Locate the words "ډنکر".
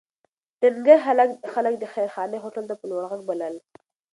0.61-0.97